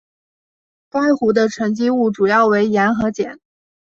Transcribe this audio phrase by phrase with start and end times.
[0.89, 3.37] 该湖的沉积物主要为盐和碱。